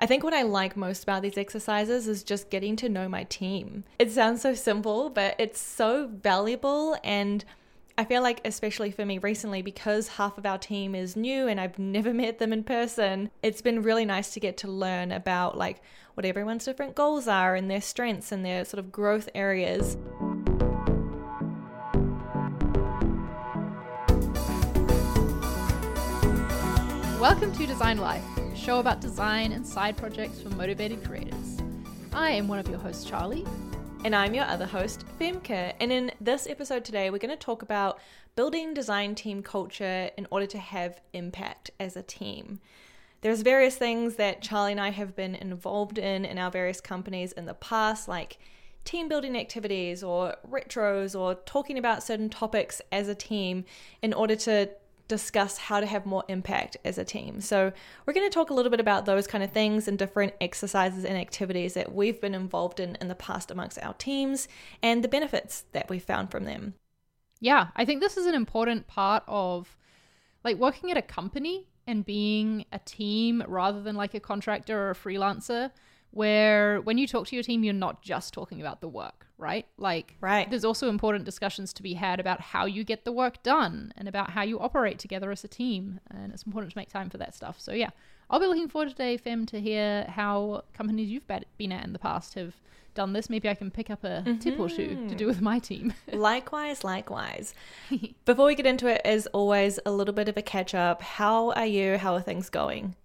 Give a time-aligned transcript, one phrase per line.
[0.00, 3.24] I think what I like most about these exercises is just getting to know my
[3.24, 3.82] team.
[3.98, 7.44] It sounds so simple, but it's so valuable and
[7.96, 11.60] I feel like, especially for me recently, because half of our team is new and
[11.60, 15.58] I've never met them in person, it's been really nice to get to learn about
[15.58, 15.82] like
[16.14, 19.96] what everyone's different goals are and their strengths and their sort of growth areas.
[27.20, 28.22] Welcome to Design Life,
[28.68, 31.56] show about design and side projects for motivated creators.
[32.12, 33.46] I am one of your hosts, Charlie.
[34.04, 35.72] And I'm your other host, Femke.
[35.80, 37.98] And in this episode today, we're going to talk about
[38.36, 42.60] building design team culture in order to have impact as a team.
[43.22, 47.32] There's various things that Charlie and I have been involved in in our various companies
[47.32, 48.36] in the past, like
[48.84, 53.64] team building activities or retros or talking about certain topics as a team
[54.02, 54.68] in order to
[55.08, 57.40] discuss how to have more impact as a team.
[57.40, 57.72] So,
[58.06, 61.04] we're going to talk a little bit about those kind of things and different exercises
[61.04, 64.48] and activities that we've been involved in in the past amongst our teams
[64.82, 66.74] and the benefits that we've found from them.
[67.40, 69.76] Yeah, I think this is an important part of
[70.44, 74.90] like working at a company and being a team rather than like a contractor or
[74.90, 75.70] a freelancer
[76.18, 79.66] where when you talk to your team you're not just talking about the work right?
[79.78, 80.50] Like, right.
[80.50, 84.08] There's also important discussions to be had about how you get the work done and
[84.08, 86.00] about how you operate together as a team.
[86.10, 87.60] And it's important to make time for that stuff.
[87.60, 87.90] So, yeah,
[88.28, 91.98] I'll be looking forward today, Fem, to hear how companies you've been at in the
[91.98, 92.54] past have
[92.94, 93.30] done this.
[93.30, 94.38] Maybe I can pick up a mm-hmm.
[94.38, 95.16] tip or two to mm-hmm.
[95.16, 95.94] do with my team.
[96.12, 97.54] likewise, likewise.
[98.24, 101.00] Before we get into it, as always, a little bit of a catch up.
[101.00, 101.96] How are you?
[101.96, 102.96] How are things going?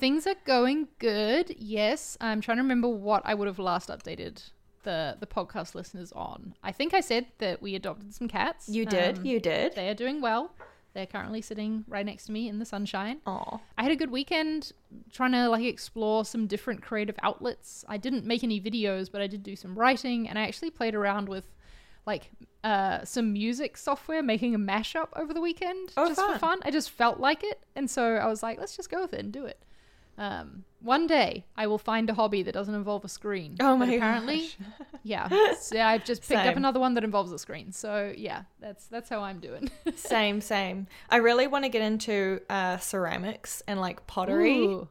[0.00, 1.54] Things are going good.
[1.58, 4.42] Yes, I'm trying to remember what I would have last updated
[4.82, 6.54] the the podcast listeners on.
[6.64, 8.66] I think I said that we adopted some cats.
[8.66, 9.18] You did.
[9.18, 9.74] Um, you did.
[9.74, 10.52] They are doing well.
[10.94, 13.20] They're currently sitting right next to me in the sunshine.
[13.26, 13.60] Oh.
[13.76, 14.72] I had a good weekend
[15.12, 17.84] trying to like explore some different creative outlets.
[17.86, 20.94] I didn't make any videos, but I did do some writing and I actually played
[20.94, 21.44] around with
[22.06, 22.30] like
[22.64, 26.32] uh, some music software making a mashup over the weekend oh, just fun.
[26.32, 26.58] for fun.
[26.62, 27.62] I just felt like it.
[27.76, 29.62] And so I was like, let's just go with it and do it.
[30.20, 33.56] Um, one day I will find a hobby that doesn't involve a screen.
[33.58, 34.56] Oh my but apparently, gosh.
[35.02, 35.54] yeah.
[35.54, 36.48] So I've just picked same.
[36.48, 37.72] up another one that involves a screen.
[37.72, 39.70] So yeah, that's that's how I'm doing.
[39.96, 40.88] same, same.
[41.08, 44.58] I really want to get into uh, ceramics and like pottery.
[44.58, 44.88] Ooh,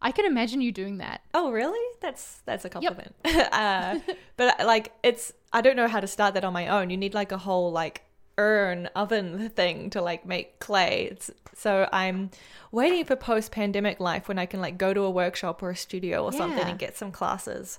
[0.00, 1.20] I can imagine you doing that.
[1.34, 1.86] Oh really?
[2.00, 3.14] That's that's a compliment.
[3.26, 3.48] Yep.
[3.52, 3.98] uh,
[4.38, 6.88] but like it's I don't know how to start that on my own.
[6.88, 8.02] You need like a whole like
[8.40, 11.08] urn oven thing to like make clay.
[11.10, 12.30] It's, so I'm
[12.72, 15.76] waiting for post pandemic life when I can like go to a workshop or a
[15.76, 16.38] studio or yeah.
[16.38, 17.78] something and get some classes.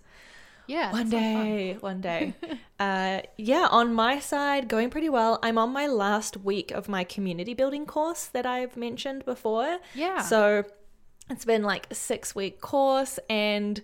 [0.68, 0.92] Yeah.
[0.92, 2.34] One day, one day.
[2.80, 5.40] uh, yeah, on my side, going pretty well.
[5.44, 9.80] I'm on my last week of my community building course that I've mentioned before.
[9.96, 10.22] Yeah.
[10.22, 10.64] So
[11.30, 13.82] it's been like a six week course and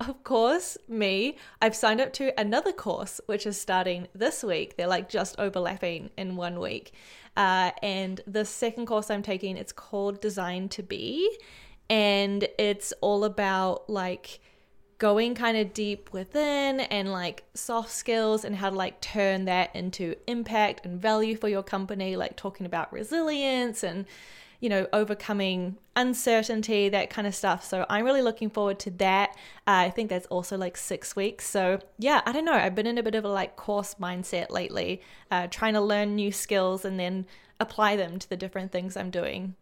[0.00, 4.76] of course, me, I've signed up to another course which is starting this week.
[4.76, 6.92] They're like just overlapping in one week.
[7.36, 11.38] Uh, and the second course I'm taking, it's called Design to Be.
[11.90, 14.40] And it's all about like
[14.98, 19.74] going kind of deep within and like soft skills and how to like turn that
[19.74, 24.06] into impact and value for your company, like talking about resilience and
[24.60, 27.64] you know, overcoming uncertainty, that kind of stuff.
[27.64, 29.30] So I'm really looking forward to that.
[29.66, 31.46] Uh, I think that's also like six weeks.
[31.46, 32.52] So yeah, I don't know.
[32.52, 36.16] I've been in a bit of a like course mindset lately, uh, trying to learn
[36.16, 37.26] new skills and then
[37.60, 39.54] apply them to the different things I'm doing.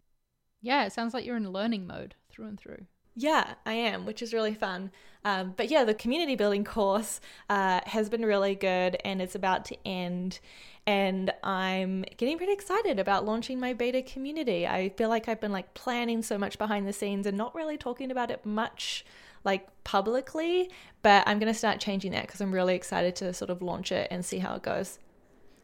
[0.62, 2.86] Yeah, it sounds like you're in learning mode through and through.
[3.14, 4.90] Yeah, I am, which is really fun.
[5.24, 9.64] Um, but yeah, the community building course uh, has been really good and it's about
[9.66, 10.38] to end.
[10.86, 14.66] And I'm getting pretty excited about launching my beta community.
[14.66, 17.76] I feel like I've been like planning so much behind the scenes and not really
[17.76, 19.04] talking about it much
[19.42, 20.70] like publicly,
[21.02, 23.90] but I'm going to start changing that because I'm really excited to sort of launch
[23.90, 24.98] it and see how it goes.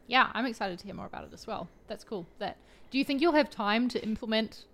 [0.07, 1.69] Yeah, I'm excited to hear more about it as well.
[1.87, 2.27] That's cool.
[2.39, 2.57] That
[2.91, 4.65] do you think you'll have time to implement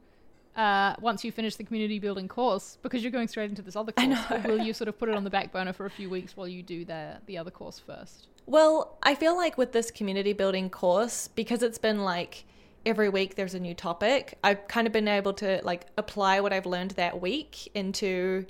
[0.56, 3.92] uh, once you finish the community building course because you're going straight into this other
[3.92, 4.18] course?
[4.30, 6.36] Or will you sort of put it on the back burner for a few weeks
[6.36, 8.28] while you do the the other course first?
[8.48, 12.46] Well, I feel like with this community building course, because it's been like
[12.86, 16.50] every week there's a new topic, I've kind of been able to like apply what
[16.50, 18.46] I've learned that week into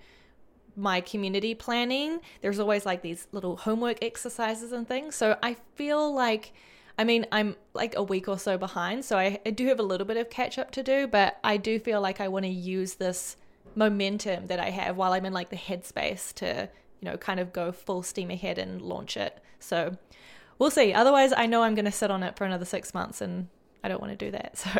[0.76, 2.20] my community planning.
[2.42, 5.16] There's always like these little homework exercises and things.
[5.16, 6.52] So I feel like
[6.96, 9.84] I mean, I'm like a week or so behind, so I, I do have a
[9.84, 12.50] little bit of catch up to do, but I do feel like I want to
[12.50, 13.36] use this
[13.74, 16.68] momentum that I have while I'm in like the headspace to,
[17.00, 19.40] you know, kind of go full steam ahead and launch it.
[19.58, 19.96] So
[20.58, 20.92] we'll see.
[20.92, 23.48] Otherwise, I know I'm going to sit on it for another six months and
[23.82, 24.56] I don't want to do that.
[24.58, 24.70] So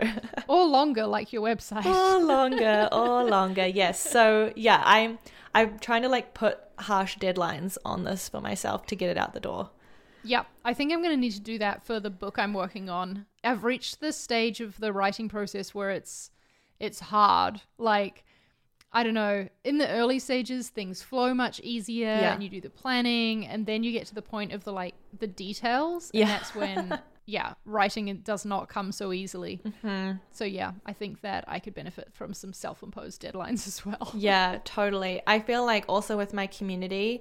[0.49, 1.85] or longer, like your website.
[1.87, 3.67] or longer, or longer.
[3.67, 4.01] Yes.
[4.01, 5.19] So yeah, I'm
[5.55, 9.35] I'm trying to like put harsh deadlines on this for myself to get it out
[9.35, 9.71] the door.
[10.25, 12.91] Yep, I think I'm going to need to do that for the book I'm working
[12.91, 13.27] on.
[13.45, 16.31] I've reached this stage of the writing process where it's
[16.81, 17.63] it's hard.
[17.79, 18.25] Like
[18.93, 22.33] I don't know, in the early stages things flow much easier Yeah.
[22.33, 24.95] and you do the planning and then you get to the point of the like
[25.19, 26.27] the details and Yeah.
[26.27, 29.61] that's when yeah, writing it does not come so easily.
[29.67, 30.13] Mm-hmm.
[30.31, 34.11] So yeah, I think that I could benefit from some self-imposed deadlines as well.
[34.15, 35.21] Yeah, totally.
[35.27, 37.21] I feel like also with my community,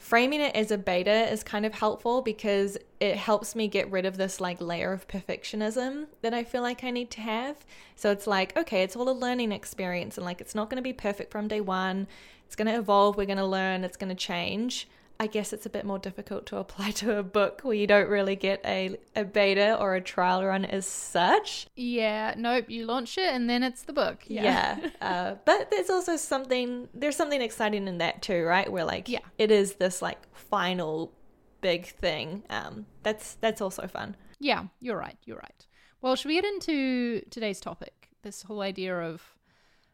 [0.00, 4.06] framing it as a beta is kind of helpful because it helps me get rid
[4.06, 7.66] of this like layer of perfectionism that I feel like I need to have.
[7.96, 10.82] So it's like, okay, it's all a learning experience and like it's not going to
[10.82, 12.08] be perfect from day one.
[12.46, 14.88] It's going to evolve, we're going to learn, it's going to change.
[15.20, 18.08] I guess it's a bit more difficult to apply to a book where you don't
[18.08, 21.66] really get a, a beta or a trial run as such.
[21.76, 24.22] Yeah, nope, you launch it and then it's the book.
[24.26, 24.78] Yeah.
[25.02, 28.72] uh, but there's also something, there's something exciting in that too, right?
[28.72, 29.20] Where like, Yeah.
[29.36, 31.12] it is this like final
[31.60, 32.42] big thing.
[32.48, 34.16] Um, that's, that's also fun.
[34.38, 35.18] Yeah, you're right.
[35.26, 35.66] You're right.
[36.00, 38.08] Well, should we get into today's topic?
[38.22, 39.22] This whole idea of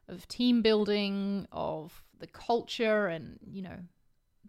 [0.08, 3.78] of team building, of the culture, and you know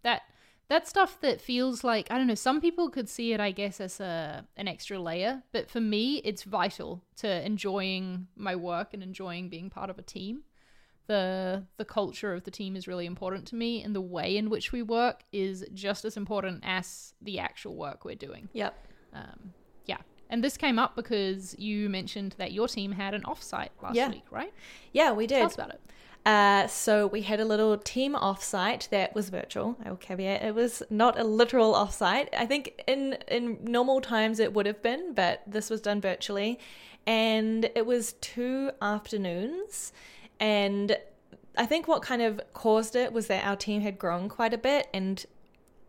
[0.03, 0.21] that
[0.69, 2.35] that stuff that feels like I don't know.
[2.35, 6.17] Some people could see it, I guess, as a an extra layer, but for me,
[6.25, 10.43] it's vital to enjoying my work and enjoying being part of a team.
[11.07, 14.49] The the culture of the team is really important to me, and the way in
[14.49, 18.49] which we work is just as important as the actual work we're doing.
[18.51, 18.75] Yep.
[19.13, 19.53] Um,
[19.85, 19.97] yeah.
[20.29, 24.09] And this came up because you mentioned that your team had an offsite last Yeah.
[24.09, 24.53] week, right?
[24.91, 25.45] Yeah, we Tell did.
[25.45, 25.79] us about it.
[26.27, 29.77] Uh, so we had a little team offsite that was virtual.
[29.85, 32.27] I will caveat it was not a literal offsite.
[32.37, 36.59] I think in in normal times it would have been, but this was done virtually,
[37.05, 39.93] and it was two afternoons.
[40.37, 40.97] And
[41.57, 44.57] I think what kind of caused it was that our team had grown quite a
[44.57, 45.25] bit, and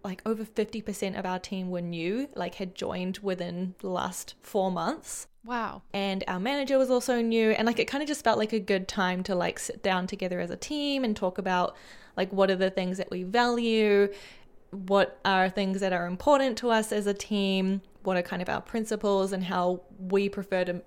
[0.04, 4.34] like over fifty percent of our team were new, like had joined within the last
[4.42, 5.26] four months.
[5.44, 5.80] Wow.
[5.94, 8.60] and our manager was also new and like it kind of just felt like a
[8.60, 11.74] good time to like sit down together as a team and talk about
[12.18, 14.12] like what are the things that we value
[14.72, 18.50] what are things that are important to us as a team what are kind of
[18.50, 20.82] our principles and how we prefer to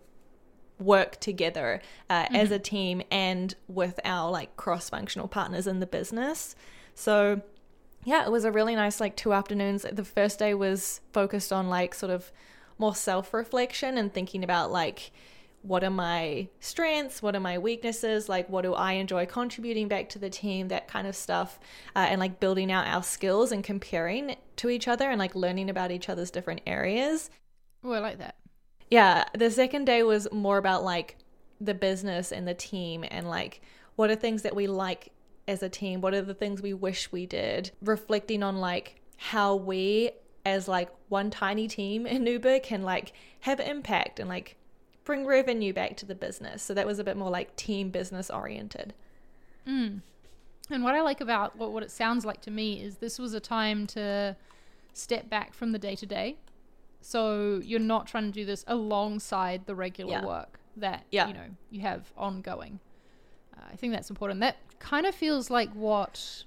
[0.81, 6.56] work together uh, as a team and with our like cross-functional partners in the business.
[6.96, 7.42] So
[8.03, 9.86] yeah it was a really nice like two afternoons.
[9.92, 12.31] The first day was focused on like sort of
[12.77, 15.12] more self-reflection and thinking about like
[15.63, 17.21] what are my strengths?
[17.21, 18.27] What are my weaknesses?
[18.27, 20.69] Like what do i enjoy contributing back to the team?
[20.69, 21.59] That kind of stuff
[21.95, 25.69] uh, and like building out our skills and comparing to each other and like learning
[25.69, 27.30] about each other's different areas.
[27.83, 28.36] Oh, I like that.
[28.89, 31.18] yeah, the second day was more about like
[31.59, 33.62] the business and the team and like
[33.95, 35.12] what are things that we like
[35.51, 36.01] as a team?
[36.01, 37.71] What are the things we wish we did?
[37.81, 40.12] Reflecting on like how we
[40.45, 44.56] as like one tiny team in Uber can like have impact and like
[45.03, 46.63] bring revenue back to the business.
[46.63, 48.94] So that was a bit more like team business oriented.
[49.68, 50.01] Mm.
[50.69, 53.33] And what I like about what, what it sounds like to me is this was
[53.33, 54.36] a time to
[54.94, 56.38] step back from the day to day.
[57.01, 60.25] So you're not trying to do this alongside the regular Yeah.
[60.25, 61.27] work that Yeah.
[61.27, 62.80] you know you have ongoing.
[63.72, 64.40] I think that's important.
[64.40, 66.44] That kind of feels like what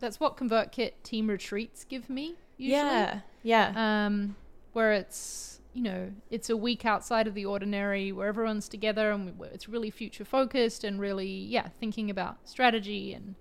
[0.00, 2.72] that's what ConvertKit team retreats give me usually.
[2.82, 3.20] Yeah.
[3.42, 4.06] Yeah.
[4.06, 4.36] um,
[4.72, 9.36] where it's you know it's a week outside of the ordinary where everyone's together and
[9.38, 13.34] we- it's really future focused and really yeah thinking about strategy and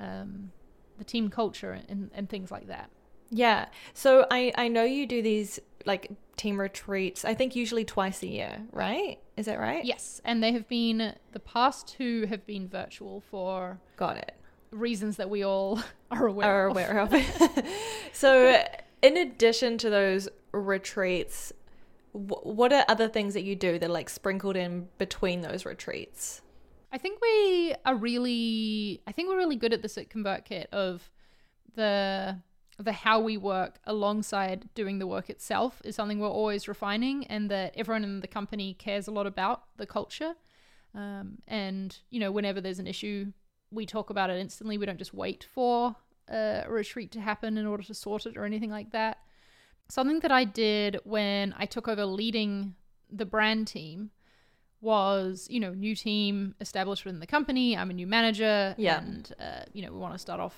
[0.00, 0.50] um,
[0.98, 2.90] the team culture and, and things like that
[3.30, 3.66] Yeah.
[3.94, 7.24] So I I know you do these like team retreats.
[7.24, 9.18] I think usually twice a year, right?
[9.36, 9.84] Is that right?
[9.84, 14.32] yes and they have been the past two have been virtual for Got it.
[14.70, 15.80] reasons that we all
[16.12, 17.12] are aware Are of aware of.
[18.12, 18.62] so
[19.02, 21.52] in addition to those retreats,
[22.12, 26.42] what are other things that you do that are like sprinkled in between those retreats?
[26.90, 31.10] I think we are really I think we're really good at this at ConvertKit of
[31.74, 32.38] the
[32.78, 37.50] the how we work alongside doing the work itself is something we're always refining and
[37.50, 40.34] that everyone in the company cares a lot about the culture.
[40.94, 43.32] Um, and you know, whenever there's an issue,
[43.70, 44.78] we talk about it instantly.
[44.78, 45.96] We don't just wait for
[46.30, 49.18] a retreat to happen in order to sort it or anything like that.
[49.88, 52.74] Something that I did when I took over leading
[53.10, 54.10] the brand team
[54.80, 57.76] was, you know, new team established within the company.
[57.76, 58.98] I'm a new manager, Yeah.
[58.98, 60.54] and uh, you know, we want to start off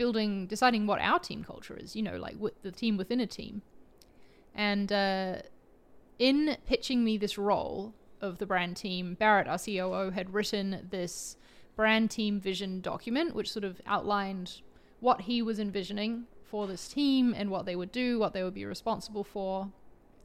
[0.00, 1.94] building, deciding what our team culture is.
[1.94, 3.60] You know, like the team within a team,
[4.54, 5.42] and uh,
[6.18, 7.92] in pitching me this role
[8.22, 11.36] of the brand team, Barrett, our COO, had written this
[11.76, 14.62] brand team vision document, which sort of outlined
[15.00, 18.54] what he was envisioning for this team and what they would do, what they would
[18.54, 19.68] be responsible for.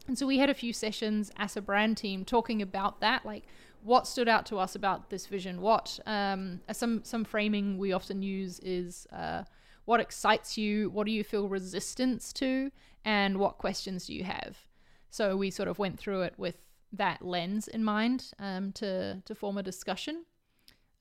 [0.07, 3.43] And so we had a few sessions as a brand team talking about that, like
[3.83, 5.59] what stood out to us about this vision.
[5.59, 9.43] What um, some some framing we often use is uh,
[9.85, 12.71] what excites you, what do you feel resistance to,
[13.03, 14.57] and what questions do you have.
[15.09, 16.57] So we sort of went through it with
[16.91, 20.25] that lens in mind um, to to form a discussion.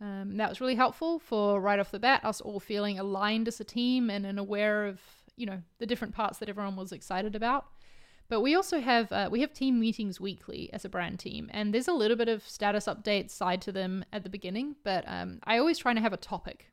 [0.01, 3.61] Um, that was really helpful for right off the bat, us all feeling aligned as
[3.61, 5.01] a team and, and aware of
[5.37, 7.67] you know the different parts that everyone was excited about.
[8.29, 11.73] But we also have uh, we have team meetings weekly as a brand team, and
[11.73, 14.77] there's a little bit of status updates side to them at the beginning.
[14.85, 16.71] But um, I always try to have a topic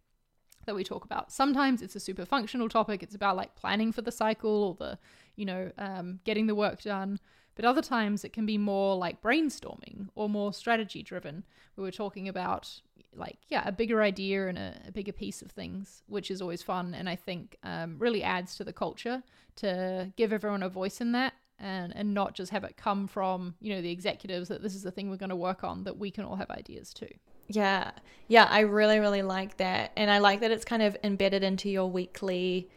[0.65, 1.31] that we talk about.
[1.31, 4.99] Sometimes it's a super functional topic; it's about like planning for the cycle or the
[5.35, 7.19] you know um, getting the work done.
[7.55, 11.43] But other times it can be more like brainstorming or more strategy driven.
[11.75, 12.81] We were talking about
[13.15, 16.63] like yeah a bigger idea and a, a, bigger piece of things which is always
[16.63, 19.21] fun and i think um, really adds to the culture
[19.55, 23.55] to give everyone a voice in that and and not just have it come from
[23.59, 25.97] you know the executives that this is the thing we're going to work on that
[25.97, 27.09] we can all have ideas too
[27.47, 27.91] yeah.
[28.27, 29.91] Yeah i really really like that.
[29.97, 32.69] And i like that it's kind of embedded into your weekly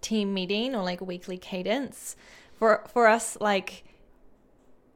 [0.00, 2.16] team meeting or like weekly cadence.
[2.58, 3.84] For for us like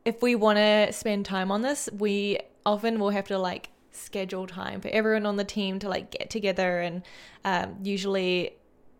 [0.04, 4.46] if we want to spend time on this we often will have to like schedule
[4.46, 7.02] time for everyone on the team to like get together and
[7.44, 8.52] um, usually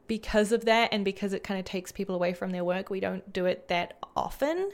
[0.07, 3.01] because of that and because it kind of takes people away from their work we
[3.01, 4.71] don't do it that often.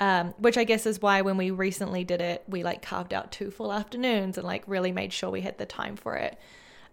[0.00, 3.30] Um, which i guess is why when we recently did it we like carved out
[3.30, 6.38] two full afternoons and like really made sure we had the time for it.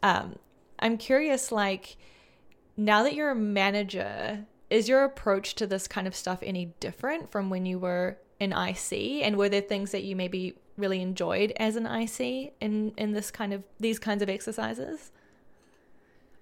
[0.04, 0.36] Um,
[0.80, 1.98] i'm curious like
[2.78, 7.32] now that you're a manager is your approach to this kind of stuff any different
[7.32, 11.54] from when you were in ic and were there things that you maybe really enjoyed
[11.58, 15.12] as an IC in in this kind of these kinds of exercises?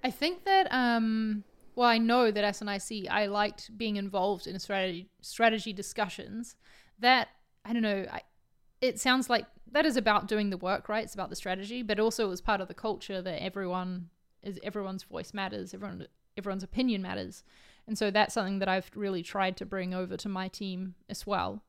[0.04, 1.44] I think that um
[1.76, 6.56] well I know that as an IC I liked being involved in strategy strategy discussions
[7.00, 7.30] that
[7.66, 8.22] I don't know I,
[8.82, 11.04] it sounds like that is about doing the work right?
[11.04, 14.10] It's about the strategy but also it was part of the culture that everyone
[14.42, 16.08] is everyone's voice matters everyone
[16.40, 17.44] everyone's opinion matters.
[17.86, 21.28] And so that's something that I've really tried to bring over to my team as
[21.28, 21.64] well.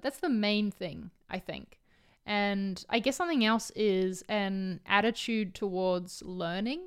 [0.00, 1.78] That's the main thing I think.
[2.24, 6.80] And I guess something else is an attitude towards learning.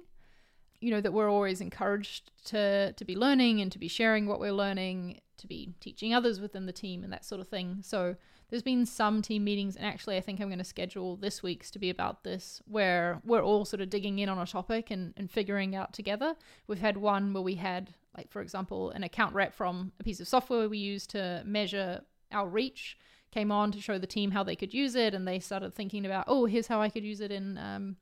[0.79, 4.39] You know, that we're always encouraged to, to be learning and to be sharing what
[4.39, 7.79] we're learning, to be teaching others within the team and that sort of thing.
[7.81, 8.15] So
[8.49, 11.71] there's been some team meetings, and actually, I think I'm going to schedule this week's
[11.71, 15.15] to be about this, where we're all sort of digging in on a topic and,
[15.17, 16.35] and figuring out together.
[16.67, 20.19] We've had one where we had, like, for example, an account rep from a piece
[20.19, 22.01] of software we use to measure
[22.31, 22.97] our reach
[23.31, 26.05] came on to show the team how they could use it, and they started thinking
[26.05, 27.95] about, oh, here's how I could use it in, um,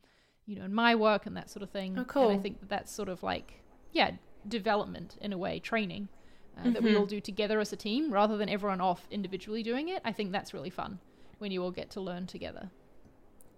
[0.46, 1.98] you know, in my work and that sort of thing.
[1.98, 2.30] Oh, cool.
[2.30, 4.12] And I think that that's sort of like, yeah,
[4.48, 6.10] development in a way, training
[6.58, 6.74] uh, mm-hmm.
[6.74, 7.10] that we all mm-hmm.
[7.10, 10.02] do together as a team rather than everyone off individually doing it.
[10.04, 11.00] I think that's really fun
[11.40, 12.70] when you all get to learn together.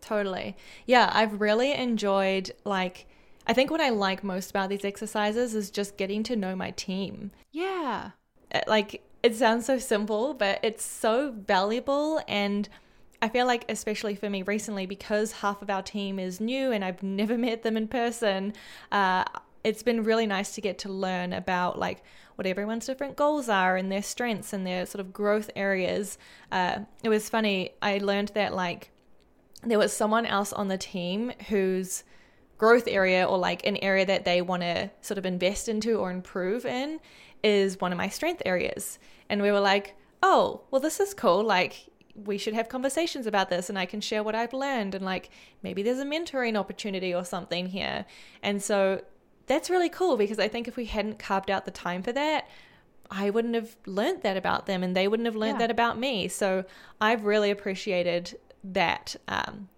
[0.01, 0.55] Totally.
[0.85, 3.07] Yeah, I've really enjoyed like.
[3.47, 6.71] I think what I like most about these exercises is just getting to know my
[6.71, 7.31] team.
[7.51, 8.11] Yeah.
[8.53, 12.21] Uh, like it sounds so simple, but it's so valuable.
[12.27, 12.67] And
[13.25, 16.85] I feel like, especially for me recently, because half of our team is new and
[16.85, 18.53] I've never met them in person,
[18.91, 19.23] uh,
[19.63, 22.03] it's been really nice to get to learn about like
[22.35, 26.19] what everyone's different goals are and their strengths and their sort of growth areas.
[26.51, 28.91] Uh, it was funny, I learned that like
[29.63, 32.03] there was someone else on the team whose
[32.59, 36.11] growth area or like an area that they want to sort of invest into or
[36.11, 36.99] improve in
[37.41, 38.99] is one of my strength areas.
[39.31, 41.43] And we were like, oh, well, this is cool.
[41.43, 44.95] Like, we should have conversations about this and I can share what I've learned.
[44.95, 45.29] And like,
[45.61, 48.05] maybe there's a mentoring opportunity or something here.
[48.41, 49.03] And so
[49.47, 52.47] that's really cool because I think if we hadn't carved out the time for that,
[53.11, 55.67] I wouldn't have learned that about them and they wouldn't have learned yeah.
[55.67, 56.27] that about me.
[56.27, 56.65] So
[56.99, 59.69] I've really appreciated that um,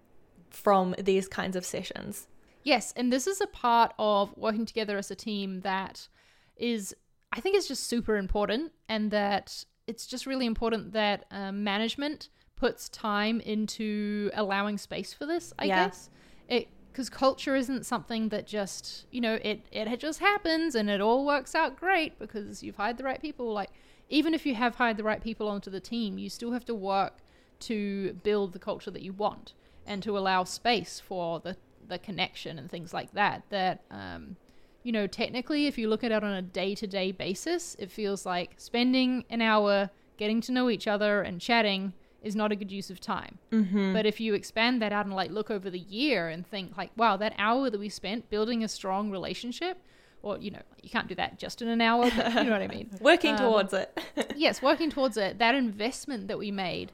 [0.50, 2.28] from these kinds of sessions.
[2.62, 2.92] Yes.
[2.96, 6.08] And this is a part of working together as a team that
[6.56, 6.94] is
[7.32, 12.28] I think it's just super important, and that it's just really important that um, management
[12.56, 15.52] puts time into allowing space for this.
[15.58, 15.86] I yeah.
[15.86, 16.10] guess
[16.48, 21.00] it because culture isn't something that just you know it it just happens and it
[21.00, 23.52] all works out great because you've hired the right people.
[23.52, 23.70] Like
[24.08, 26.74] even if you have hired the right people onto the team, you still have to
[26.74, 27.18] work
[27.60, 29.54] to build the culture that you want
[29.86, 33.44] and to allow space for the the connection and things like that.
[33.48, 34.36] That um,
[34.82, 37.90] you know, technically, if you look at it on a day to day basis, it
[37.90, 41.92] feels like spending an hour getting to know each other and chatting
[42.22, 43.38] is not a good use of time.
[43.52, 43.92] Mm-hmm.
[43.92, 46.90] But if you expand that out and like look over the year and think like,
[46.96, 49.78] wow, that hour that we spent building a strong relationship,
[50.22, 52.62] or you know, you can't do that just in an hour, but you know what
[52.62, 52.90] I mean.
[53.00, 53.96] Working Um, towards it.
[54.36, 56.90] yes, working towards it, that investment that we made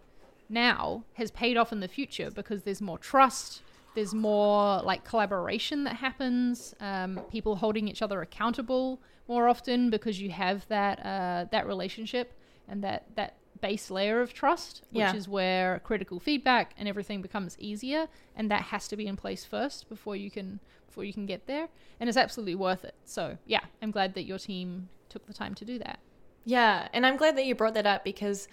[0.51, 3.63] now has paid off in the future because there's more trust,
[3.95, 10.21] there's more like collaboration that happens, um, people holding each other accountable more often because
[10.21, 15.17] you have that uh, that relationship and that that base layer of trust, which Yeah.
[15.17, 19.45] is where critical feedback and everything becomes easier, and that has to be in place
[19.45, 22.95] first before you can before you can get there, and it's absolutely worth it.
[23.05, 26.01] So yeah, I'm glad that your team took the time to do that.
[26.45, 28.49] Yeah, and I'm glad that you brought that up because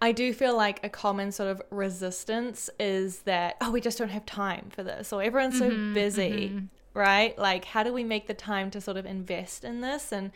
[0.00, 4.10] I do feel like a common sort of resistance is that, oh, we just don't
[4.10, 6.68] have time for this, or everyone's so Mhm, busy, mhm.
[6.94, 7.36] right?
[7.38, 10.12] Like, how do we make the time to sort of invest in this?
[10.12, 10.30] And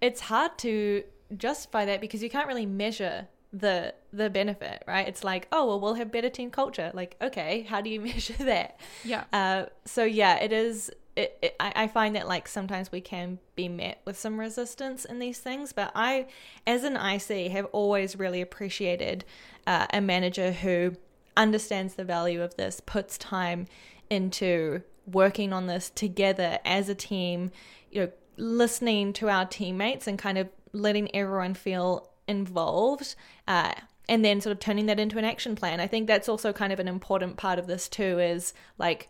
[0.00, 1.04] it's hard to
[1.36, 5.80] justify that because you can't really measure the the benefit right it's like oh well
[5.80, 9.24] we'll have better team culture like okay how do you measure that Yeah.
[9.32, 10.90] uh, so yeah, it is.
[11.16, 15.18] It, it, I, find that like sometimes we can be met with some resistance in
[15.18, 16.26] these things, but I,
[16.66, 19.24] as an IC, have always really appreciated
[19.66, 20.94] uh, a manager who
[21.34, 23.66] understands the value of this, puts time
[24.10, 27.50] into working on this together as a team,
[27.90, 33.14] you know, listening to our teammates and kind of letting everyone feel involved.
[33.48, 33.72] Uh,
[34.08, 35.80] and then sort of turning that into an action plan.
[35.80, 39.08] I think that's also kind of an important part of this too is like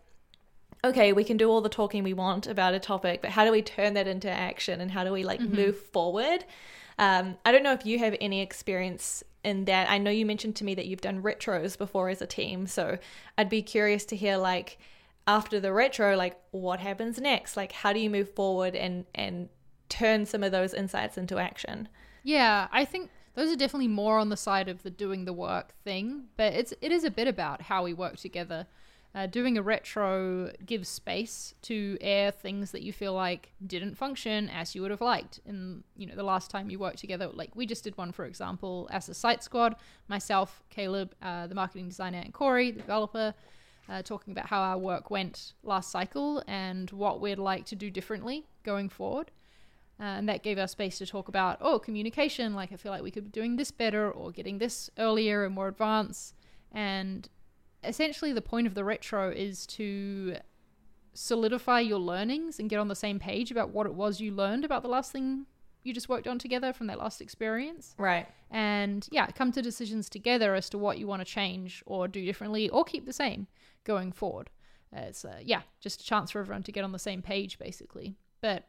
[0.84, 3.52] okay, we can do all the talking we want about a topic, but how do
[3.52, 6.44] we turn that into action and how do we like move forward?
[6.98, 9.90] Um, I don't know if you have any experience in that.
[9.90, 12.98] I know you mentioned to me that you've done retros before as a team, so
[13.36, 14.78] I'd be curious to hear like
[15.26, 17.56] after the retro, like what happens next?
[17.56, 19.48] Like how do you move forward and and
[19.88, 21.88] turn some of those insights into action?
[22.22, 25.74] Yeah, I think those are definitely more on the side of the doing the work
[25.84, 28.66] thing, but it's it is a bit about how we work together.
[29.16, 34.50] Uh, doing a retro gives space to air things that you feel like didn't function
[34.50, 37.26] as you would have liked in you know the last time you worked together.
[37.32, 39.74] Like we just did one, for example, as a site squad,
[40.06, 43.32] myself, Caleb, uh, the marketing designer, and Corey, the developer,
[43.88, 47.90] uh, talking about how our work went last cycle and what we'd like to do
[47.90, 49.30] differently going forward.
[49.98, 53.02] Uh, and that gave us space to talk about oh communication like i feel like
[53.02, 56.34] we could be doing this better or getting this earlier and more advanced
[56.70, 57.30] and
[57.86, 60.36] essentially the point of the retro is to
[61.14, 64.64] solidify your learnings and get on the same page about what it was you learned
[64.64, 65.46] about the last thing
[65.82, 67.94] you just worked on together from that last experience.
[67.96, 68.26] Right.
[68.50, 72.24] and yeah come to decisions together as to what you want to change or do
[72.24, 73.46] differently or keep the same
[73.84, 74.50] going forward.
[74.94, 77.58] Uh, it's uh, yeah just a chance for everyone to get on the same page
[77.58, 78.16] basically.
[78.40, 78.64] But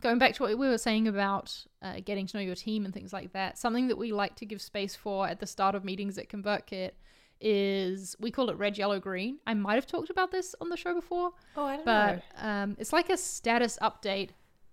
[0.00, 2.92] going back to what we were saying about uh, getting to know your team and
[2.92, 5.84] things like that something that we like to give space for at the start of
[5.84, 6.92] meetings at convertkit
[7.40, 10.76] is we call it red yellow green i might have talked about this on the
[10.76, 12.48] show before Oh, I don't but know.
[12.48, 14.30] um, it's like a status update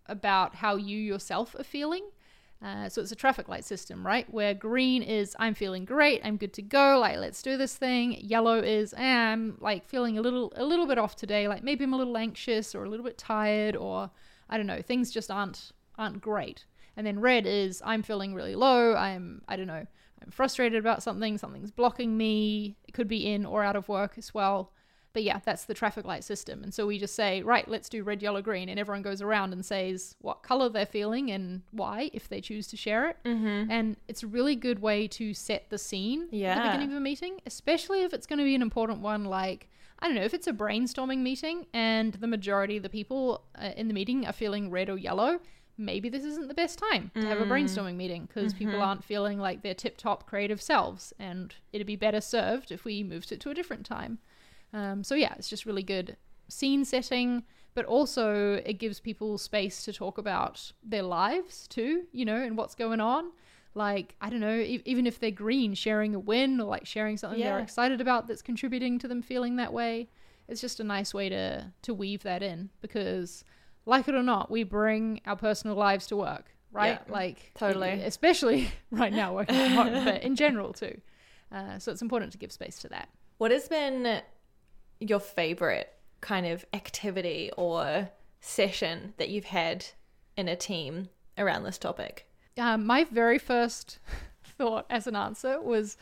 [0.07, 2.03] about how you yourself are feeling.
[2.63, 4.31] Uh, so it's a traffic light system, right?
[4.31, 8.17] Where green is I'm feeling great, I'm good to go, like let's do this thing.
[8.21, 11.83] Yellow is eh, I'm like feeling a little a little bit off today, like maybe
[11.83, 14.11] I'm a little anxious or a little bit tired or
[14.49, 16.65] I don't know, things just aren't aren't great.
[16.97, 19.85] And then red is I'm feeling really low, I'm I don't know,
[20.23, 22.75] I'm frustrated about something, something's blocking me.
[22.87, 24.71] It could be in or out of work as well.
[25.13, 26.63] But yeah, that's the traffic light system.
[26.63, 28.69] And so we just say, right, let's do red, yellow, green.
[28.69, 32.67] And everyone goes around and says what color they're feeling and why, if they choose
[32.67, 33.17] to share it.
[33.25, 33.69] Mm-hmm.
[33.69, 37.01] And it's a really good way to set the scene at the beginning of a
[37.01, 39.67] meeting, especially if it's going to be an important one like,
[39.99, 43.71] I don't know, if it's a brainstorming meeting and the majority of the people uh,
[43.75, 45.41] in the meeting are feeling red or yellow,
[45.81, 49.39] maybe this isn't the best time to have a brainstorming meeting because people aren't feeling
[49.39, 51.13] like their tip top creative selves.
[51.19, 54.19] And it'd be better served if we moved it to a different time.
[54.73, 56.15] Um, so yeah, it's just really good
[56.47, 62.25] scene setting, but also it gives people space to talk about their lives too, you
[62.25, 63.31] know, and what's going on.
[63.73, 67.17] Like I don't know, e- even if they're green, sharing a win or like sharing
[67.17, 70.09] something they're excited about that's contributing to them feeling that way.
[70.47, 73.45] It's just a nice way to to weave that in because,
[73.85, 76.99] like it or not, we bring our personal lives to work, right?
[77.05, 77.89] Yeah, like totally.
[77.89, 80.99] especially right now working from home, but in general too.
[81.51, 83.09] Uh, so it's important to give space to that.
[83.37, 84.21] What has been
[84.99, 85.91] your favorite
[86.21, 89.85] kind of activity or session that you've had
[90.37, 92.27] in a team around this topic?
[92.57, 93.99] Um, my very first
[94.43, 95.97] thought as an answer was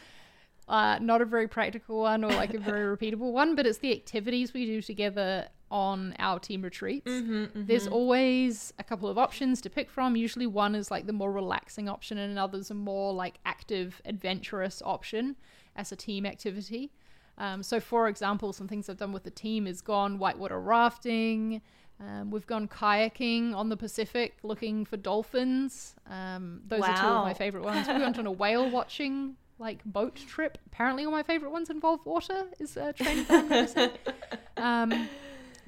[0.67, 3.91] uh, not a very practical one or like a very repeatable one, but it's the
[3.91, 7.09] activities we do together on our team retreats.
[7.09, 10.15] Mm-hmm, There's always a couple of options to pick from.
[10.15, 14.81] Usually, one is like the more relaxing option, and another's a more like active, adventurous
[14.83, 15.35] option
[15.75, 16.91] as a team activity.
[17.37, 21.61] Um, so, for example, some things I've done with the team is gone whitewater rafting.
[22.01, 25.95] Um, we've gone kayaking on the Pacific looking for dolphins.
[26.09, 27.87] Um, those are two of my favorite ones.
[27.93, 30.57] We went on a whale watching like boat trip.
[30.67, 32.45] Apparently, all my favorite ones involve water.
[32.59, 33.91] Is me to.
[34.57, 35.07] Um,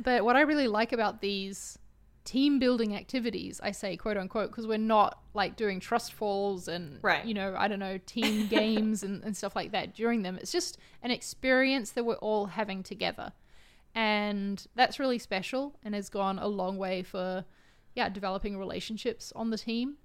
[0.03, 1.77] but what I really like about these
[2.23, 6.99] team building activities, I say quote unquote, because we're not like doing trust falls and
[7.01, 7.25] Right.
[7.25, 10.37] you know I don't know team games and, and stuff like that during them.
[10.37, 13.33] It's just an experience that we're all having together,
[13.95, 17.45] and that's really special and has gone a long way for
[17.95, 19.95] yeah developing relationships on the team,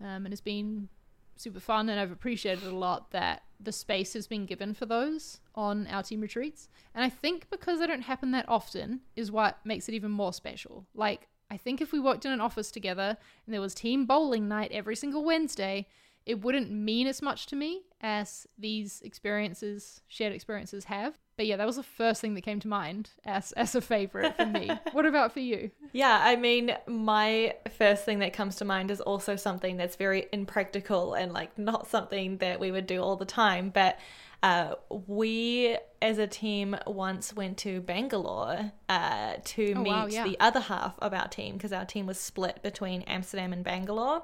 [0.00, 0.88] um, and has been
[1.36, 5.40] super fun and I've appreciated a lot that the space has been given for those
[5.54, 6.68] on our team retreats.
[6.94, 10.32] And I think because they don't happen that often is what makes it even more
[10.32, 10.86] special.
[10.94, 14.48] Like I think if we worked in an office together and there was team bowling
[14.48, 15.86] night every single Wednesday,
[16.26, 21.14] it wouldn't mean as much to me as these experiences, shared experiences have.
[21.36, 24.36] But yeah, that was the first thing that came to mind as as a favorite
[24.36, 24.70] for me.
[24.92, 25.70] what about for you?
[25.92, 30.26] Yeah, I mean, my first thing that comes to mind is also something that's very
[30.32, 33.70] impractical and like not something that we would do all the time.
[33.70, 33.98] But
[34.42, 34.74] uh,
[35.06, 40.24] we as a team once went to Bangalore uh, to Oh, meet wow, yeah.
[40.24, 44.22] the other half of our team because our team was split between Amsterdam and Bangalore.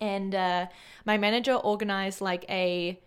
[0.00, 0.66] And uh,
[1.04, 3.00] my manager organized like a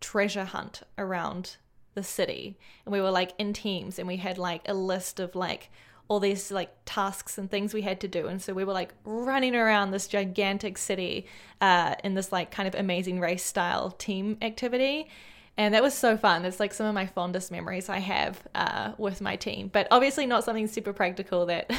[0.00, 1.56] treasure hunt around
[1.94, 2.58] the city.
[2.84, 5.70] And we were like in teams and we had like a list of like
[6.08, 8.26] all these like tasks and things we had to do.
[8.26, 11.26] And so we were like running around this gigantic city
[11.60, 15.08] uh, in this like kind of amazing race style team activity.
[15.56, 16.44] And that was so fun.
[16.44, 19.68] It's like some of my fondest memories i have uh, with my team.
[19.72, 21.70] But obviously not something super practical that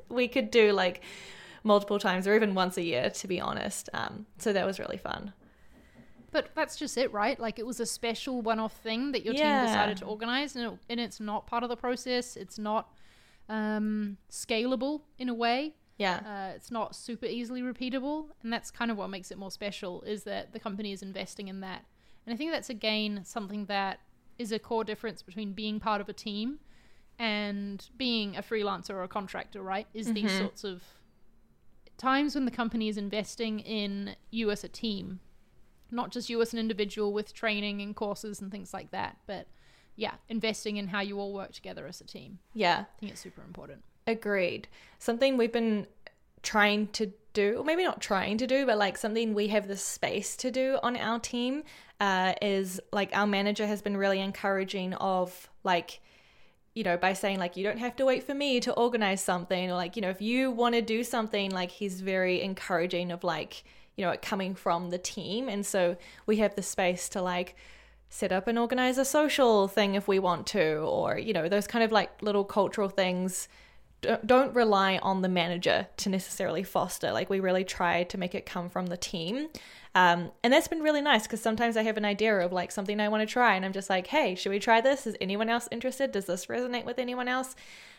[0.08, 1.02] we could do like
[1.64, 4.98] multiple times or even once a year to be honest um, so that was really
[4.98, 5.32] fun
[6.30, 7.38] But that's just it, right?
[7.38, 9.42] Like it was a special one-off thing that your Yeah.
[9.42, 12.36] team decided to organize, and, it, and it's not part of the process.
[12.36, 12.92] It's not
[13.48, 15.74] um, scalable in a way.
[15.98, 19.50] yeah Uh, it's not super easily repeatable, and that's kind of what makes it more
[19.52, 20.02] special.
[20.02, 21.84] Is that the company is investing in that,
[22.26, 24.00] and I think that's again something that
[24.36, 26.58] is a core difference between being part of a team
[27.16, 29.62] and being a freelancer or a contractor.
[29.62, 29.86] Right?
[29.94, 30.38] Is these Mhm.
[30.38, 30.82] sorts of
[31.96, 35.20] times when the company is investing in you as a team,
[35.90, 39.46] not just you as an individual with training and courses and things like that, but
[39.96, 42.38] yeah, investing in how you all work together as a team.
[42.52, 43.82] yeah I think it's super important.
[44.06, 44.68] Agreed.
[44.98, 45.86] Something we've been
[46.42, 49.76] trying to do, or maybe not trying to do, but like something we have the
[49.76, 51.62] space to do on our team
[52.00, 56.00] uh, is like our manager has been really encouraging of like,
[56.74, 59.70] you know, by saying like, you don't have to wait for me to organize something,
[59.70, 63.24] or like, you know, if you want to do something, like he's very encouraging of
[63.24, 63.64] like,
[63.96, 65.48] you know, it coming from the team.
[65.48, 67.56] And so we have the space to like,
[68.10, 71.66] set up and organize a social thing if we want to or you know those
[71.66, 73.48] kind of like little cultural things
[74.24, 77.12] don't- rely on the manager to necessarily foster.
[77.12, 79.48] Like we really try to make it come from the team.
[79.94, 82.98] Um, and that's been really nice because sometimes i have an idea of like something
[82.98, 85.06] i want to try and i'm just like hey should we try this?
[85.06, 86.10] Is anyone else interested?
[86.12, 87.54] Does this resonate with anyone else?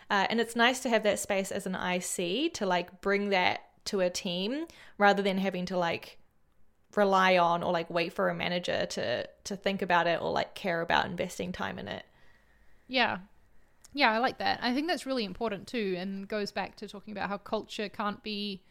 [0.10, 3.62] Uh, and it's nice to have that space as an ic to like bring that
[3.86, 4.66] to a team
[4.98, 6.18] rather than having to like
[6.96, 10.54] rely on or like wait for a manager to to think about it or like
[10.56, 12.06] care about investing time in it.
[12.88, 13.20] Yeah.
[13.96, 14.60] Yeah, I like that.
[14.62, 18.22] I think that's really important too and goes back to talking about how culture can't
[18.24, 18.62] be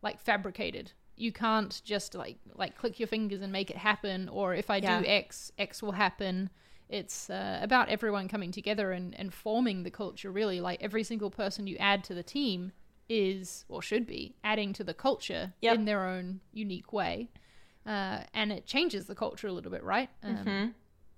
[0.00, 0.92] like fabricated.
[1.16, 4.78] You can't just like like click your fingers and make it happen or if I
[4.78, 5.00] Yeah.
[5.00, 6.50] do X, X will happen.
[6.88, 10.60] It's uh, about everyone coming together and, and forming the culture really.
[10.60, 12.70] Like every single person you add to the team
[13.08, 15.74] is or should be adding to the culture Yep.
[15.74, 17.28] in their own unique way.
[17.84, 20.08] Uh, and it changes the culture a little bit, right?
[20.22, 20.74] Um,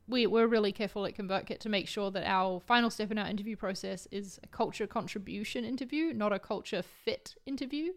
[0.08, 3.26] we, we're really careful at ConvertKit to make sure that our final step in our
[3.26, 7.92] interview process is a culture contribution interview, not a culture fit interview,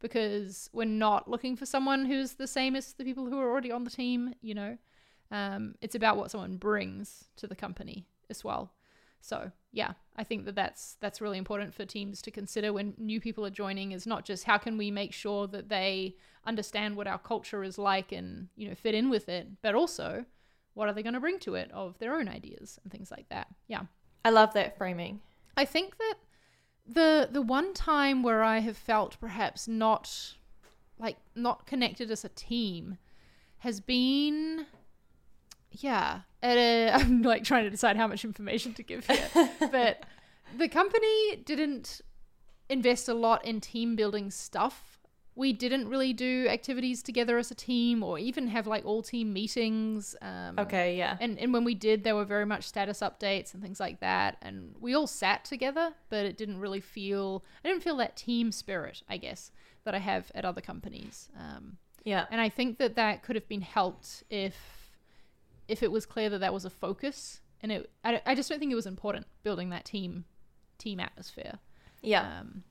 [0.00, 3.72] because we're not looking for someone who's the same as the people who are already
[3.72, 4.78] on the team, you know.
[5.30, 8.72] Um, it's about what someone brings to the company as well.
[9.20, 13.20] So yeah, I think that that's that's really important for teams to consider when new
[13.20, 13.92] people are joining.
[13.92, 16.14] Is not just how can we make sure that they
[16.46, 20.24] understand what our culture is like and you know fit in with it, but also
[20.78, 23.28] what are they going to bring to it of their own ideas and things like
[23.30, 23.48] that.
[23.66, 23.82] Yeah,
[24.24, 25.20] i love that framing
[25.56, 26.14] I think that
[26.86, 30.34] the the one time where I have felt perhaps not
[30.98, 32.98] like not connected as a team
[33.58, 34.66] has been
[35.72, 39.28] yeah I'm like trying to decide how much information to give here
[39.72, 40.04] but
[40.56, 42.00] the company didn't
[42.68, 44.97] invest a lot in team building stuff.
[45.38, 49.32] We didn't really do activities together as a team or even have like all team
[49.32, 50.16] meetings.
[50.20, 51.16] Um, Okay, yeah.
[51.20, 54.36] And, and when we did, there were very much status updates and things like that.
[54.42, 58.50] And we all sat together, but it didn't really feel, I didn't feel that team
[58.50, 59.52] spirit, I guess,
[59.84, 61.28] that I have at other companies.
[61.38, 62.26] Um, Yeah.
[62.32, 64.56] and I think that that could have been helped if
[65.68, 67.42] if it was clear that that was a focus.
[67.60, 70.24] And it, I, I just don't think it was important building that team
[70.78, 71.58] team atmosphere.
[72.02, 72.40] Yeah.
[72.40, 72.64] Um,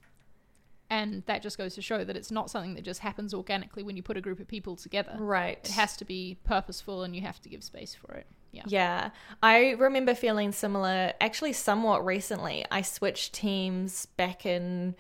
[0.90, 3.96] and that just goes to show that it's not something that just happens organically when
[3.98, 5.16] you put a group of people together.
[5.20, 5.60] right.
[5.64, 8.28] It has to be purposeful, and you have to give space for it.
[8.52, 8.64] Yeah.
[8.68, 9.10] Yeah.
[9.44, 12.66] I remember feeling similar actually somewhat recently.
[12.72, 14.96] I switched teams back in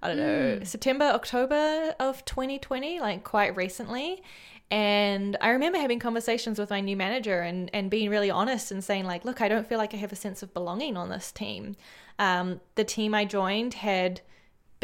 [0.00, 4.22] I don't know, September, October of 2020, like quite recently.
[4.70, 8.82] And I remember having conversations with my new manager and, and being really honest and
[8.82, 11.30] saying, like, look, I don't feel like I have a sense of belonging on this
[11.30, 11.76] team.
[12.18, 14.22] Um, the team I joined had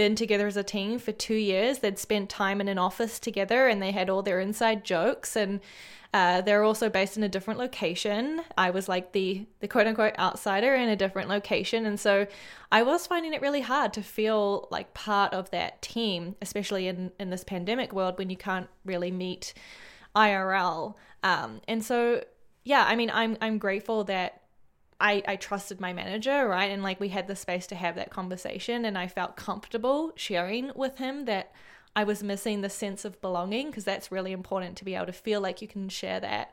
[0.00, 1.80] been together as a team for two years.
[1.80, 5.36] They'd spent time in an office together and they had all their inside jokes.
[5.36, 5.60] And
[6.14, 8.40] uh, they're also based in a different location.
[8.56, 12.26] I was like the the quote unquote outsider in a different location, and so
[12.72, 17.12] I was finding it really hard to feel like part of that team, especially in
[17.20, 19.52] in this pandemic world when you can't really meet
[20.16, 20.94] IRL.
[21.22, 22.24] Um, and so
[22.64, 24.39] yeah, I mean, I'm I'm grateful that
[25.00, 26.70] I, I trusted my manager, right?
[26.70, 30.70] And like we had the space to have that conversation, and I felt comfortable sharing
[30.74, 31.52] with him that
[31.96, 35.12] I was missing the sense of belonging because that's really important to be able to
[35.12, 36.52] feel like you can share that.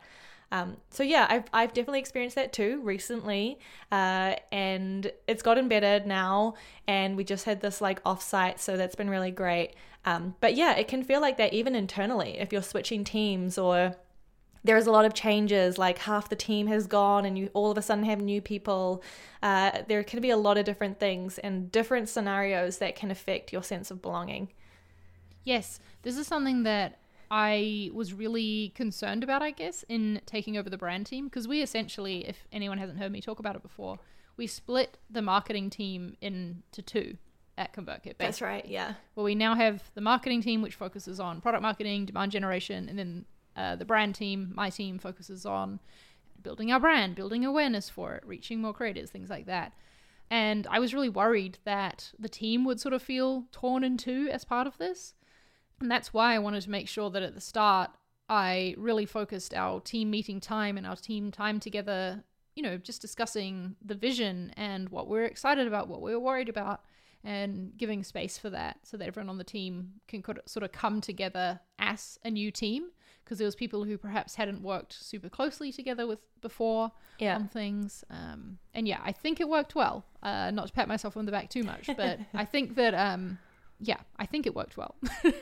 [0.51, 3.59] Um, so yeah, I've I've definitely experienced that too recently,
[3.91, 6.55] uh, and it's gotten better now.
[6.87, 9.75] And we just had this like offsite, so that's been really great.
[10.05, 13.95] Um, but yeah, it can feel like that even internally if you're switching teams or
[14.67, 17.77] there's a lot of changes like half the team has gone and you all of
[17.77, 19.01] a sudden have new people.
[19.41, 23.53] Uh, there can be a lot of different things and different scenarios that can affect
[23.53, 24.49] your sense of belonging.
[25.43, 26.99] Yes, this is something that
[27.31, 31.61] I was really concerned about, I guess, in taking over the brand team because we
[31.61, 33.99] essentially, if anyone hasn't heard me talk about it before,
[34.35, 37.17] we split the marketing team into two
[37.57, 38.17] at ConvertKit.
[38.19, 38.93] that's right yeah.
[39.15, 42.99] Well, we now have the marketing team, which focuses on product marketing, demand generation, and
[42.99, 43.25] then
[43.57, 45.79] uh, the brand team, my team, focuses on
[46.43, 49.73] building our brand, building awareness for it, reaching more creators, things like that.
[50.29, 54.29] And I was really worried that the team would sort of feel torn in two
[54.31, 55.13] as part of this.
[55.79, 57.91] And that's why I wanted to make sure that at the start,
[58.29, 62.23] I really focused our team meeting time and our team time together,
[62.55, 66.81] you know, just discussing the vision and what we're excited about, what we're worried about,
[67.23, 70.99] and giving space for that so that everyone on the team can sort of come
[70.99, 72.89] together as a new team.
[73.27, 77.49] Because there was people who perhaps hadn't worked super closely together with before yeah on
[77.49, 78.05] things.
[78.09, 80.05] Um, and yeah, I think it worked well.
[80.23, 83.37] Uh, not to pat myself on the back too much, but I think that um,
[83.81, 84.95] yeah, I think it worked well.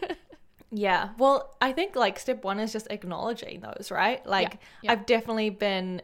[0.71, 1.10] Yeah.
[1.17, 4.26] Well, I think like step one is just acknowledging those, right?
[4.26, 4.91] Like yeah.
[4.91, 6.02] I've definitely been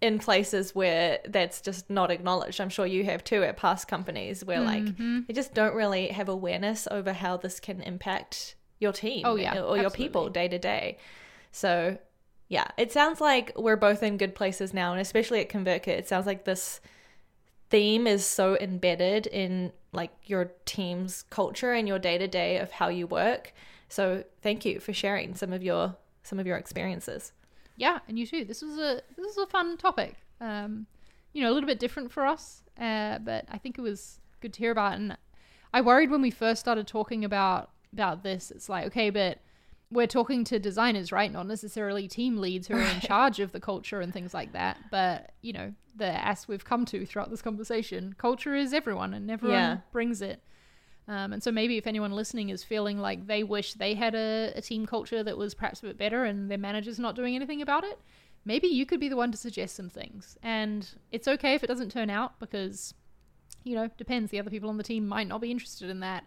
[0.00, 2.60] in places where that's just not acknowledged.
[2.60, 5.20] I'm sure you have too at past companies where like Mm-hmm.
[5.28, 9.60] you just don't really have awareness over how this can impact your team Oh, yeah,
[9.60, 10.98] or your people day to day.
[11.52, 11.98] So
[12.48, 16.08] yeah, it sounds like we're both in good places now and especially at ConvertKit, it
[16.08, 16.80] sounds like this
[17.70, 22.70] theme is so embedded in like your team's culture and your day to day of
[22.70, 23.52] how you work.
[23.88, 27.32] So thank you for sharing some of your some of your experiences.
[27.76, 28.44] yeah, and you too.
[28.44, 30.16] This was a this was a fun topic.
[30.40, 30.86] Um,
[31.32, 34.52] you know, a little bit different for us, uh, but I think it was good
[34.54, 34.94] to hear about.
[34.94, 35.16] And
[35.72, 38.50] I worried when we first started talking about about this.
[38.50, 39.38] It's like, okay, but
[39.90, 41.32] we're talking to designers, right?
[41.32, 44.76] Not necessarily team leads who are in charge of the culture and things like that.
[44.90, 49.30] But you know, the as we've come to throughout this conversation, culture is everyone, and
[49.30, 49.76] everyone Yeah.
[49.92, 50.42] brings it.
[51.08, 54.52] Um, and so maybe if anyone listening is feeling like they wish they had a,
[54.56, 57.62] a team culture that was perhaps a bit better and their manager's not doing anything
[57.62, 58.00] about it,
[58.44, 60.36] maybe you could be the one to suggest some things.
[60.42, 62.92] And it's okay if it doesn't turn out because,
[63.62, 64.32] you know, depends.
[64.32, 66.24] The other people on the team might not be interested in that.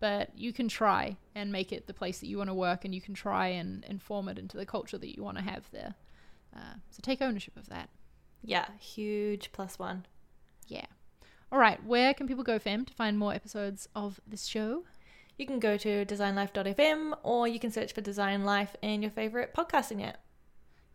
[0.00, 2.94] But you can try and make it the place that you want to work and
[2.94, 5.94] you can try and inform it into the culture that you want to have there.
[6.56, 7.90] Uh, so take ownership of that.
[8.42, 10.06] Yeah, huge plus one.
[10.66, 10.86] Yeah.
[11.52, 11.84] All right.
[11.84, 14.84] Where can people go, fam, to find more episodes of this show?
[15.36, 19.54] You can go to designlife.fm or you can search for Design Life in your favorite
[19.54, 20.18] podcasting app.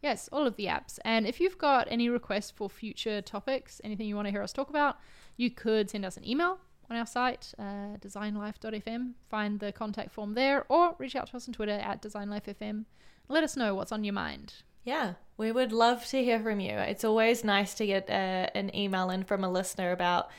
[0.02, 1.00] Yes, all of the apps.
[1.04, 4.54] And if you've got any requests for future topics, anything you want to hear us
[4.54, 4.98] talk about,
[5.36, 9.14] you could send us an email on our site, uh, designlife.fm.
[9.30, 12.86] Find the contact form there or reach out to us on Twitter at designlifefm.
[13.28, 14.54] Let us know what's on your mind.
[14.84, 16.74] Yeah, we would love to hear from you.
[16.78, 20.30] It's always nice to get uh, an email in from a listener about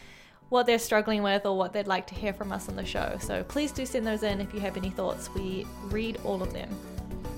[0.49, 3.17] what they're struggling with or what they'd like to hear from us on the show.
[3.21, 5.29] So please do send those in if you have any thoughts.
[5.35, 6.69] We read all of them.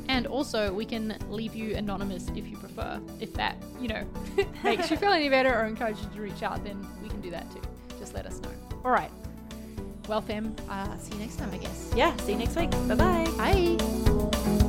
[0.08, 3.00] And also, we can leave you anonymous if you prefer.
[3.20, 4.06] If that, you know,
[4.64, 7.30] makes you feel any better or encourages you to reach out, then we can do
[7.30, 7.62] that too.
[7.98, 8.67] Just let us know.
[8.84, 9.10] All right.
[10.08, 11.92] Well, fam, uh, see you next time, I guess.
[11.94, 12.70] Yeah, see you next week.
[12.70, 13.26] Bye-bye.
[13.36, 14.64] Bye.